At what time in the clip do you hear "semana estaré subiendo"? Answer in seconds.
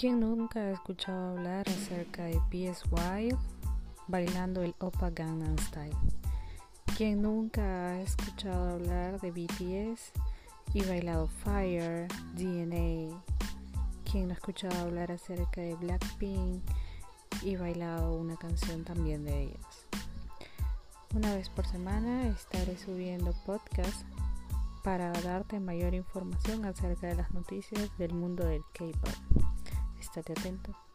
21.66-23.34